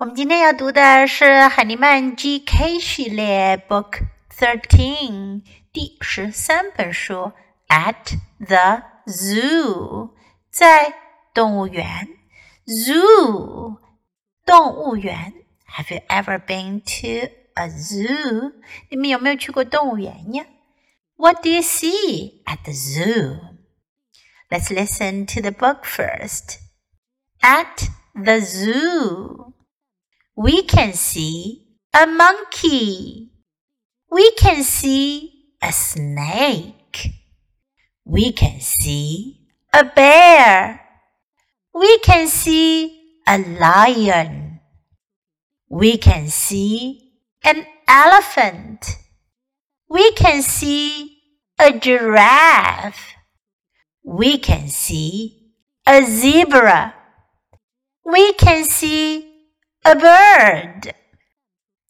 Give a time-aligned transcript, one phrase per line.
[0.00, 7.32] 我们今天要读的是海尼曼 GK 系列 Book Thirteen 第十三本书
[7.68, 10.10] At the Zoo
[10.50, 10.92] 在
[11.32, 12.08] 动物园
[12.66, 13.78] Zoo
[14.44, 15.32] 动物园
[15.66, 18.52] Have you ever been to a zoo？
[18.90, 20.44] 你们有没有去过动物园呀？
[21.16, 23.38] What do you see at the zoo?
[24.50, 26.58] Let's listen to the book first.
[27.40, 29.54] At the zoo
[30.35, 33.31] we can see a monkey.
[34.09, 35.31] We can see
[35.61, 37.11] a snake.
[38.05, 40.81] We can see a bear.
[41.73, 44.59] We can see a lion.
[45.69, 47.13] We can see
[47.43, 48.97] an elephant.
[49.89, 51.19] We can see
[51.59, 53.15] a giraffe.
[54.03, 55.53] We can see
[55.85, 56.93] a zebra.
[58.05, 59.30] We can see
[59.82, 60.94] a bird。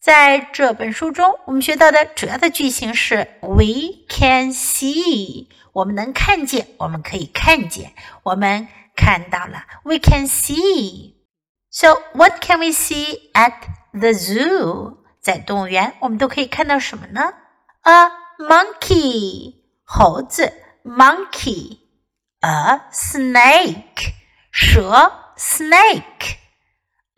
[0.00, 9.64] 在这本书中，我们学到的主要的句型是 "We can see"，我们能看见，我们可以看见，我们看到了。
[9.84, 13.54] We can see。So what can we see at
[13.92, 14.98] the zoo？
[15.22, 17.32] 在动物园，我们都可以看到什么呢？
[17.80, 20.52] A monkey，猴子；
[20.84, 24.12] monkey，a snake，
[24.52, 26.36] 蛇；snake。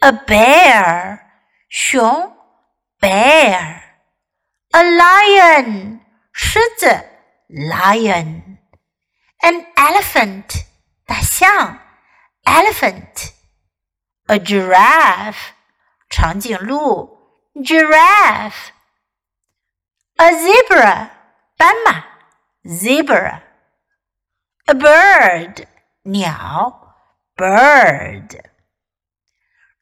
[0.01, 1.21] a bear
[1.69, 2.33] 熊
[3.01, 3.83] bear
[4.73, 6.01] a lion
[6.33, 6.87] 狮子
[7.49, 8.59] lion
[9.41, 10.65] an elephant
[11.07, 11.79] 大象
[12.45, 13.33] elephant
[14.27, 15.53] a giraffe
[16.09, 17.19] 长颈鹿
[17.55, 18.73] giraffe
[20.17, 21.11] a zebra
[21.57, 22.05] 斑马
[22.65, 23.43] zebra
[24.67, 25.67] a bird
[26.03, 26.95] 鸟
[27.37, 28.50] bird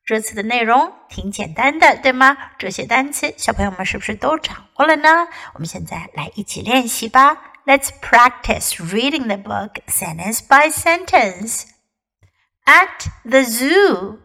[0.08, 2.36] 这次的内容挺简单的，对吗？
[2.58, 5.27] 这些单词小朋友们是不是都掌握了呢？
[5.55, 7.52] 我们现在来一起练习吧。
[7.64, 11.62] Let's practice reading the book sentence by sentence.
[12.66, 14.19] At the zoo,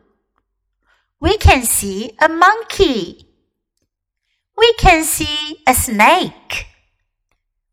[1.20, 3.28] we can see a monkey.
[4.56, 6.66] We can see a snake.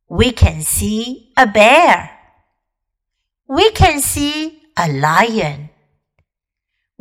[0.06, 2.10] We can see a bear.
[3.46, 5.70] We can see a lion.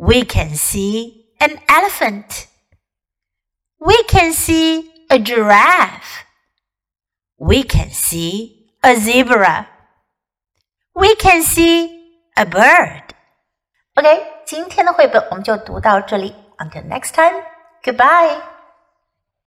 [0.00, 2.48] We can see an elephant.
[3.78, 6.24] We can see a giraffe.
[7.38, 9.68] We can see a zebra.
[10.94, 11.90] We can see
[12.36, 13.02] a bird.
[13.94, 16.34] OK，今天的绘本我们就读到这里。
[16.58, 17.42] Until next time,
[17.82, 18.40] goodbye.